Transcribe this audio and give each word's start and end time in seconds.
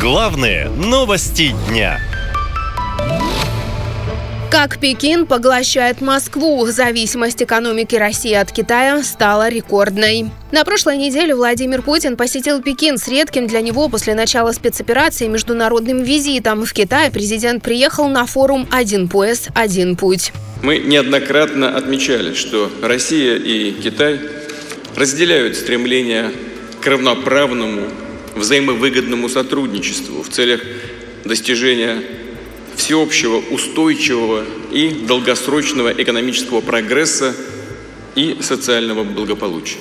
Главные 0.00 0.68
новости 0.68 1.52
дня. 1.66 1.98
Как 4.48 4.78
Пекин 4.78 5.26
поглощает 5.26 6.00
Москву, 6.00 6.64
зависимость 6.66 7.42
экономики 7.42 7.96
России 7.96 8.32
от 8.32 8.52
Китая 8.52 9.02
стала 9.02 9.48
рекордной. 9.48 10.26
На 10.52 10.64
прошлой 10.64 10.98
неделе 10.98 11.34
Владимир 11.34 11.82
Путин 11.82 12.16
посетил 12.16 12.62
Пекин 12.62 12.96
с 12.96 13.08
редким 13.08 13.48
для 13.48 13.60
него 13.60 13.88
после 13.88 14.14
начала 14.14 14.52
спецоперации 14.52 15.26
международным 15.26 16.04
визитом. 16.04 16.64
В 16.64 16.72
Китай 16.72 17.10
президент 17.10 17.64
приехал 17.64 18.08
на 18.08 18.24
форум 18.24 18.68
«Один 18.70 19.08
пояс, 19.08 19.48
один 19.52 19.96
путь». 19.96 20.32
Мы 20.62 20.78
неоднократно 20.78 21.76
отмечали, 21.76 22.34
что 22.34 22.70
Россия 22.82 23.34
и 23.34 23.72
Китай 23.72 24.20
разделяют 24.94 25.56
стремление 25.56 26.30
к 26.80 26.86
равноправному, 26.86 27.88
взаимовыгодному 28.38 29.28
сотрудничеству 29.28 30.22
в 30.22 30.28
целях 30.28 30.62
достижения 31.24 32.02
всеобщего 32.76 33.38
устойчивого 33.50 34.44
и 34.72 34.90
долгосрочного 34.90 35.90
экономического 35.90 36.60
прогресса 36.60 37.34
и 38.14 38.38
социального 38.40 39.04
благополучия 39.04 39.78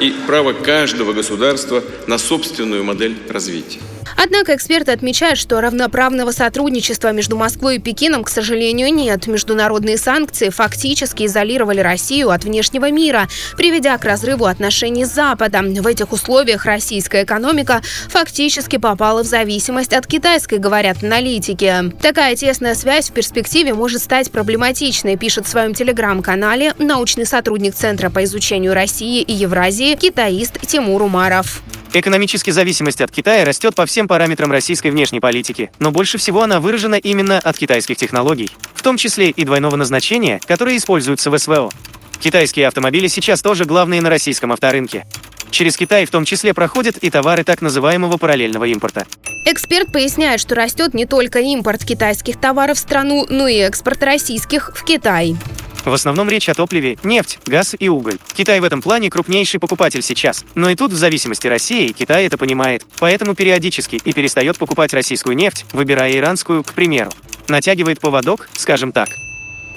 и 0.00 0.14
право 0.26 0.52
каждого 0.52 1.12
государства 1.12 1.82
на 2.06 2.18
собственную 2.18 2.84
модель 2.84 3.16
развития. 3.28 3.80
Однако 4.16 4.54
эксперты 4.54 4.92
отмечают, 4.92 5.38
что 5.38 5.60
равноправного 5.60 6.30
сотрудничества 6.30 7.12
между 7.12 7.36
Москвой 7.36 7.76
и 7.76 7.78
Пекином, 7.78 8.24
к 8.24 8.28
сожалению, 8.28 8.92
нет. 8.92 9.26
Международные 9.26 9.98
санкции 9.98 10.48
фактически 10.48 11.26
изолировали 11.26 11.80
Россию 11.80 12.30
от 12.30 12.44
внешнего 12.44 12.90
мира, 12.90 13.28
приведя 13.56 13.96
к 13.98 14.04
разрыву 14.04 14.46
отношений 14.46 15.04
с 15.04 15.12
Западом. 15.12 15.74
В 15.74 15.86
этих 15.86 16.12
условиях 16.12 16.64
российская 16.64 17.24
экономика 17.24 17.82
фактически 18.08 18.76
попала 18.76 19.22
в 19.22 19.26
зависимость 19.26 19.92
от 19.92 20.06
китайской, 20.06 20.58
говорят 20.58 21.02
аналитики. 21.02 21.92
Такая 22.00 22.36
тесная 22.36 22.74
связь 22.74 23.10
в 23.10 23.12
перспективе 23.12 23.74
может 23.74 24.02
стать 24.02 24.30
проблематичной, 24.30 25.16
пишет 25.16 25.46
в 25.46 25.50
своем 25.50 25.74
телеграм-канале 25.74 26.74
научный 26.78 27.26
сотрудник 27.26 27.74
Центра 27.74 28.10
по 28.10 28.24
изучению 28.24 28.74
России 28.74 29.22
и 29.22 29.32
Евразии 29.32 29.94
китаист 29.94 30.60
Тимур 30.66 31.02
Умаров. 31.02 31.62
Экономически 31.96 32.50
зависимость 32.50 33.00
от 33.00 33.12
Китая 33.12 33.44
растет 33.44 33.76
по 33.76 33.86
всем 33.86 34.08
параметрам 34.08 34.50
российской 34.50 34.90
внешней 34.90 35.20
политики, 35.20 35.70
но 35.78 35.92
больше 35.92 36.18
всего 36.18 36.42
она 36.42 36.58
выражена 36.58 36.96
именно 36.96 37.38
от 37.38 37.56
китайских 37.56 37.96
технологий, 37.96 38.50
в 38.74 38.82
том 38.82 38.96
числе 38.96 39.30
и 39.30 39.44
двойного 39.44 39.76
назначения, 39.76 40.40
которые 40.44 40.78
используются 40.78 41.30
в 41.30 41.38
СВО. 41.38 41.70
Китайские 42.18 42.66
автомобили 42.66 43.06
сейчас 43.06 43.42
тоже 43.42 43.64
главные 43.64 44.02
на 44.02 44.10
российском 44.10 44.50
авторынке. 44.50 45.06
Через 45.52 45.76
Китай 45.76 46.04
в 46.04 46.10
том 46.10 46.24
числе 46.24 46.52
проходят 46.52 46.96
и 46.98 47.10
товары 47.10 47.44
так 47.44 47.62
называемого 47.62 48.16
параллельного 48.16 48.64
импорта. 48.64 49.06
Эксперт 49.46 49.92
поясняет, 49.92 50.40
что 50.40 50.56
растет 50.56 50.94
не 50.94 51.06
только 51.06 51.38
импорт 51.38 51.84
китайских 51.84 52.40
товаров 52.40 52.76
в 52.76 52.80
страну, 52.80 53.24
но 53.28 53.46
и 53.46 53.58
экспорт 53.58 54.02
российских 54.02 54.72
в 54.74 54.82
Китай. 54.84 55.36
В 55.84 55.92
основном 55.92 56.30
речь 56.30 56.48
о 56.48 56.54
топливе, 56.54 56.96
нефть, 57.02 57.38
газ 57.46 57.76
и 57.78 57.88
уголь. 57.88 58.18
Китай 58.34 58.60
в 58.60 58.64
этом 58.64 58.80
плане 58.80 59.10
крупнейший 59.10 59.60
покупатель 59.60 60.02
сейчас. 60.02 60.44
Но 60.54 60.70
и 60.70 60.76
тут 60.76 60.92
в 60.92 60.96
зависимости 60.96 61.46
России 61.46 61.92
Китай 61.92 62.26
это 62.26 62.38
понимает. 62.38 62.84
Поэтому 62.98 63.34
периодически 63.34 63.96
и 63.96 64.12
перестает 64.12 64.58
покупать 64.58 64.94
российскую 64.94 65.36
нефть, 65.36 65.66
выбирая 65.72 66.16
иранскую, 66.16 66.62
к 66.64 66.72
примеру. 66.72 67.10
Натягивает 67.48 68.00
поводок, 68.00 68.48
скажем 68.54 68.92
так. 68.92 69.08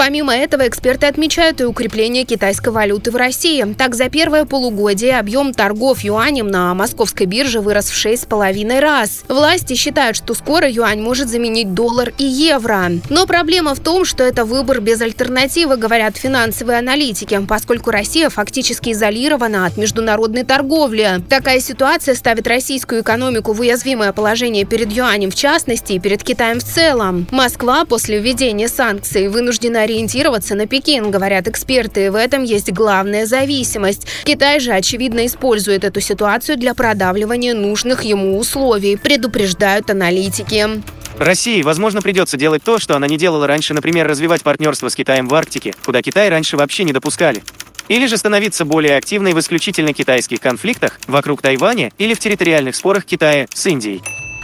Помимо 0.00 0.34
этого, 0.34 0.66
эксперты 0.66 1.04
отмечают 1.04 1.60
и 1.60 1.64
укрепление 1.64 2.24
китайской 2.24 2.70
валюты 2.70 3.10
в 3.10 3.16
России. 3.16 3.62
Так, 3.76 3.94
за 3.94 4.08
первое 4.08 4.46
полугодие 4.46 5.18
объем 5.18 5.52
торгов 5.52 6.02
юанем 6.02 6.48
на 6.48 6.72
московской 6.72 7.26
бирже 7.26 7.60
вырос 7.60 7.90
в 7.90 8.06
6,5 8.06 8.80
раз. 8.80 9.24
Власти 9.28 9.74
считают, 9.74 10.16
что 10.16 10.32
скоро 10.32 10.66
юань 10.70 11.02
может 11.02 11.28
заменить 11.28 11.74
доллар 11.74 12.14
и 12.16 12.24
евро. 12.24 12.90
Но 13.10 13.26
проблема 13.26 13.74
в 13.74 13.80
том, 13.80 14.06
что 14.06 14.24
это 14.24 14.46
выбор 14.46 14.80
без 14.80 15.02
альтернативы, 15.02 15.76
говорят 15.76 16.16
финансовые 16.16 16.78
аналитики, 16.78 17.38
поскольку 17.46 17.90
Россия 17.90 18.30
фактически 18.30 18.92
изолирована 18.92 19.66
от 19.66 19.76
международной 19.76 20.44
торговли. 20.44 21.20
Такая 21.28 21.60
ситуация 21.60 22.14
ставит 22.14 22.46
российскую 22.46 23.02
экономику 23.02 23.52
в 23.52 23.60
уязвимое 23.60 24.14
положение 24.14 24.64
перед 24.64 24.90
юанем 24.92 25.30
в 25.30 25.34
частности 25.34 25.92
и 25.92 25.98
перед 25.98 26.24
Китаем 26.24 26.58
в 26.58 26.64
целом. 26.64 27.26
Москва 27.30 27.84
после 27.84 28.18
введения 28.18 28.68
санкций 28.68 29.28
вынуждена 29.28 29.89
ориентироваться 29.90 30.54
на 30.54 30.66
Пекин, 30.66 31.10
говорят 31.10 31.48
эксперты. 31.48 32.10
В 32.10 32.14
этом 32.14 32.44
есть 32.44 32.72
главная 32.72 33.26
зависимость. 33.26 34.06
Китай 34.24 34.60
же, 34.60 34.72
очевидно, 34.72 35.26
использует 35.26 35.84
эту 35.84 36.00
ситуацию 36.00 36.56
для 36.56 36.74
продавливания 36.74 37.54
нужных 37.54 38.04
ему 38.04 38.38
условий, 38.38 38.96
предупреждают 38.96 39.90
аналитики. 39.90 40.82
России, 41.18 41.62
возможно, 41.62 42.00
придется 42.00 42.36
делать 42.36 42.62
то, 42.62 42.78
что 42.78 42.94
она 42.94 43.08
не 43.08 43.18
делала 43.18 43.46
раньше, 43.46 43.74
например, 43.74 44.06
развивать 44.06 44.42
партнерство 44.42 44.88
с 44.88 44.94
Китаем 44.94 45.28
в 45.28 45.34
Арктике, 45.34 45.74
куда 45.84 46.02
Китай 46.02 46.28
раньше 46.28 46.56
вообще 46.56 46.84
не 46.84 46.92
допускали. 46.92 47.42
Или 47.88 48.06
же 48.06 48.16
становиться 48.16 48.64
более 48.64 48.96
активной 48.96 49.32
в 49.32 49.40
исключительно 49.40 49.92
китайских 49.92 50.40
конфликтах 50.40 51.00
вокруг 51.08 51.42
Тайваня 51.42 51.90
или 51.98 52.14
в 52.14 52.20
территориальных 52.20 52.76
спорах 52.76 53.04
Китая 53.04 53.48
с 53.52 53.66
Индией. 53.66 54.00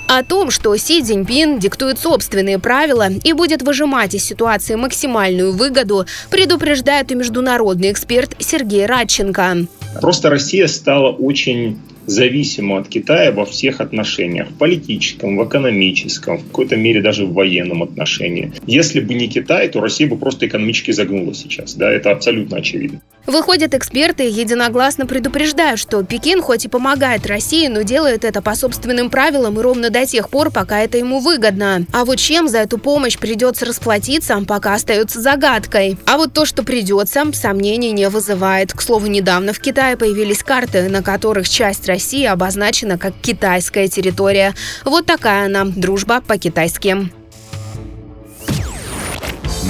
О 0.09 0.23
том, 0.23 0.53
что 0.53 0.77
Си 0.77 1.03
Цзиньпин 1.03 1.59
диктует 1.59 1.99
собственные 1.99 2.61
правила 2.61 3.09
и 3.25 3.33
будет 3.33 3.63
выжимать 3.63 4.15
из 4.15 4.25
ситуации 4.25 4.77
максимальную 4.77 5.53
выгоду, 5.53 6.07
предупреждает 6.31 7.11
и 7.11 7.17
международный 7.17 7.91
эксперт 7.91 8.37
Сергей 8.39 8.87
Радченко. 8.87 9.67
Просто 10.01 10.31
Россия 10.31 10.69
стала 10.69 11.11
очень 11.11 11.81
зависима 12.07 12.79
от 12.79 12.89
Китая 12.89 13.33
во 13.33 13.45
всех 13.45 13.81
отношениях. 13.81 14.49
В 14.51 14.55
политическом, 14.59 15.37
в 15.37 15.45
экономическом, 15.45 16.39
в 16.39 16.47
какой-то 16.47 16.77
мере 16.77 17.03
даже 17.03 17.27
в 17.27 17.33
военном 17.33 17.83
отношении. 17.83 18.53
Если 18.65 19.01
бы 19.01 19.15
не 19.15 19.27
Китай, 19.27 19.69
то 19.69 19.81
Россия 19.81 20.09
бы 20.09 20.17
просто 20.17 20.47
экономически 20.47 20.93
загнула 20.93 21.35
сейчас. 21.35 21.75
Да, 21.75 21.91
это 21.91 22.13
абсолютно 22.13 22.59
очевидно. 22.59 23.01
Выходят, 23.27 23.75
эксперты 23.75 24.25
единогласно 24.25 25.07
предупреждают, 25.07 25.81
что 25.81 26.03
Пекин 26.05 26.43
хоть 26.43 26.65
и 26.65 26.69
помогает 26.69 27.27
России, 27.27 27.67
но 27.67 27.83
делает 27.83 28.25
это 28.25 28.41
по 28.41 28.55
собственным 28.55 29.11
правилам 29.11 29.59
и 29.59 29.63
ровно 29.63 29.91
до 29.91 30.07
тех 30.07 30.29
пор, 30.31 30.51
пока 30.51 30.81
это 30.81 30.99
ему 30.99 31.19
выгодно. 31.19 31.85
А 31.93 32.05
вот 32.05 32.19
чем 32.19 32.49
за 32.49 32.59
эту 32.59 32.79
помощь 32.79 33.19
придется 33.19 33.67
расплатиться, 33.67 34.41
пока 34.47 34.75
остается 34.75 35.21
загадкой. 35.21 35.99
А 36.07 36.17
вот 36.19 36.33
то, 36.33 36.45
что 36.45 36.63
придется, 36.63 37.25
сомнений 37.33 37.93
не 37.93 38.09
вызывает. 38.09 38.73
К 38.73 38.81
слову, 38.81 39.07
недавно 39.07 39.53
в 39.53 39.61
Китае 39.61 39.97
появились 39.97 40.43
карты, 40.43 40.89
на 40.89 41.03
которых 41.03 41.49
часть 41.49 41.87
России 41.87 42.25
обозначена 42.25 42.99
как 42.99 43.13
китайская 43.21 43.89
территория. 43.89 44.55
Вот 44.85 45.07
такая 45.07 45.47
она, 45.47 45.65
дружба 45.65 46.21
по-китайски. 46.21 47.11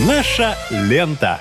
Наша 0.07 0.55
лента. 0.71 1.41